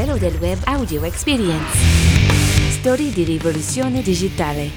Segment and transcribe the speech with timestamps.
[0.00, 1.76] bello del web audio experience.
[2.70, 4.70] Storie di rivoluzione digitale.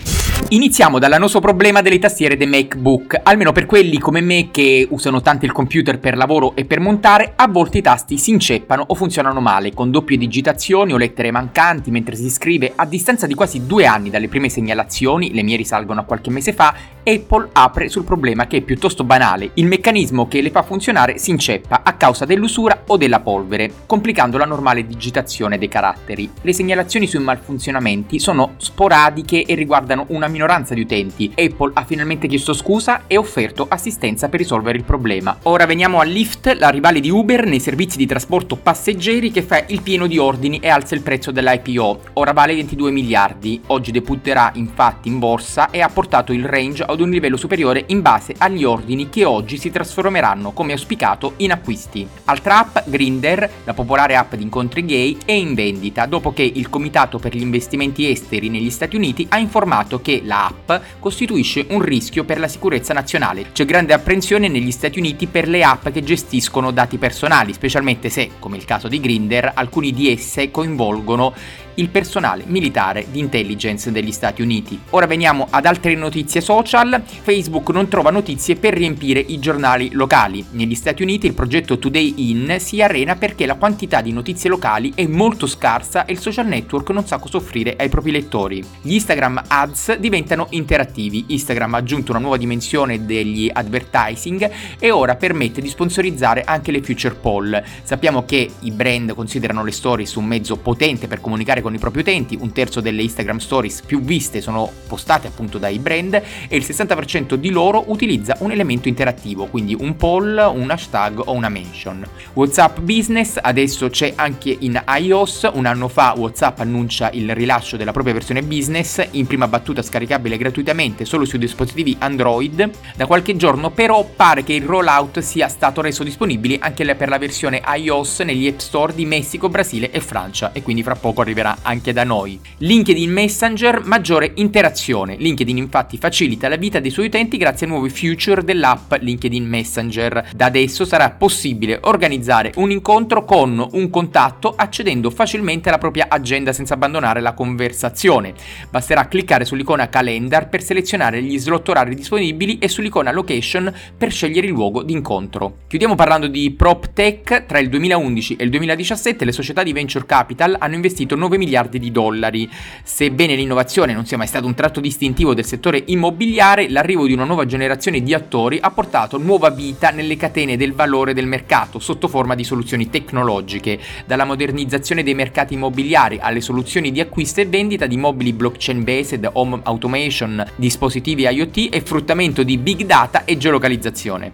[0.49, 3.21] Iniziamo dall'annoso problema delle tastiere dei MacBook.
[3.23, 7.33] Almeno per quelli come me che usano tanto il computer per lavoro e per montare,
[7.37, 11.89] a volte i tasti si inceppano o funzionano male, con doppie digitazioni o lettere mancanti
[11.89, 12.73] mentre si scrive.
[12.75, 16.51] A distanza di quasi due anni dalle prime segnalazioni, le mie risalgono a qualche mese
[16.51, 16.75] fa,
[17.05, 19.51] Apple apre sul problema che è piuttosto banale.
[19.55, 24.37] Il meccanismo che le fa funzionare si inceppa a causa dell'usura o della polvere, complicando
[24.37, 26.31] la normale digitazione dei caratteri.
[26.41, 31.31] Le segnalazioni sui malfunzionamenti sono sporadiche e riguardano una minoranza di utenti.
[31.35, 35.37] Apple ha finalmente chiesto scusa e offerto assistenza per risolvere il problema.
[35.43, 39.63] Ora veniamo a Lyft, la rivale di Uber nei servizi di trasporto passeggeri che fa
[39.67, 41.99] il pieno di ordini e alza il prezzo dell'IPO.
[42.13, 43.61] Ora vale 22 miliardi.
[43.67, 48.01] Oggi debutterà infatti in borsa e ha portato il range ad un livello superiore in
[48.01, 52.07] base agli ordini che oggi si trasformeranno come auspicato in acquisti.
[52.25, 56.69] Altra app, Grinder, la popolare app di incontri gay, è in vendita dopo che il
[56.69, 61.81] Comitato per gli investimenti esteri negli Stati Uniti ha informato che la app costituisce un
[61.81, 63.51] rischio per la sicurezza nazionale.
[63.51, 68.31] C'è grande apprensione negli Stati Uniti per le app che gestiscono dati personali, specialmente se,
[68.39, 71.33] come il caso di Grinder, alcuni di esse coinvolgono
[71.75, 74.79] il personale militare di intelligence degli Stati Uniti.
[74.91, 77.01] Ora veniamo ad altre notizie social.
[77.05, 80.45] Facebook non trova notizie per riempire i giornali locali.
[80.51, 84.91] Negli Stati Uniti il progetto Today In si arena perché la quantità di notizie locali
[84.95, 88.63] è molto scarsa e il social network non sa cosa offrire ai propri lettori.
[88.81, 91.25] Gli Instagram ads diventano interattivi.
[91.29, 96.81] Instagram ha aggiunto una nuova dimensione degli advertising e ora permette di sponsorizzare anche le
[96.81, 97.61] future poll.
[97.83, 102.01] Sappiamo che i brand considerano le stories un mezzo potente per comunicare con i propri
[102.01, 106.13] utenti, un terzo delle Instagram Stories più viste sono postate appunto dai brand
[106.47, 111.31] e il 60% di loro utilizza un elemento interattivo, quindi un poll, un hashtag o
[111.31, 112.05] una mention.
[112.33, 117.91] WhatsApp Business adesso c'è anche in iOS, un anno fa WhatsApp annuncia il rilascio della
[117.91, 122.69] propria versione business, in prima battuta scaricabile gratuitamente solo sui dispositivi Android.
[122.95, 127.17] Da qualche giorno però pare che il rollout sia stato reso disponibile anche per la
[127.17, 131.52] versione iOS negli App Store di Messico, Brasile e Francia e quindi fra poco arriverà
[131.61, 132.39] anche da noi.
[132.57, 135.15] LinkedIn Messenger, maggiore interazione.
[135.17, 140.29] LinkedIn infatti facilita la vita dei suoi utenti grazie a nuovi feature dell'app LinkedIn Messenger.
[140.35, 146.53] Da adesso sarà possibile organizzare un incontro con un contatto accedendo facilmente alla propria agenda
[146.53, 148.33] senza abbandonare la conversazione.
[148.69, 154.47] Basterà cliccare sull'icona calendar per selezionare gli slot orari disponibili e sull'icona location per scegliere
[154.47, 155.57] il luogo di incontro.
[155.67, 157.45] Chiudiamo parlando di prop tech.
[157.45, 161.79] Tra il 2011 e il 2017 le società di venture capital hanno investito 9 miliardi
[161.79, 162.49] di dollari.
[162.83, 167.25] Sebbene l'innovazione non sia mai stato un tratto distintivo del settore immobiliare, l'arrivo di una
[167.25, 172.07] nuova generazione di attori ha portato nuova vita nelle catene del valore del mercato sotto
[172.07, 177.85] forma di soluzioni tecnologiche, dalla modernizzazione dei mercati immobiliari alle soluzioni di acquisto e vendita
[177.85, 184.33] di mobili blockchain based, home automation, dispositivi IoT e fruttamento di big data e geolocalizzazione.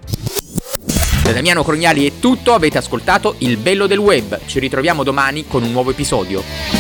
[1.24, 4.40] Da Damiano Crognali è tutto, avete ascoltato Il bello del web.
[4.48, 6.79] Ci ritroviamo domani con un nuovo episodio.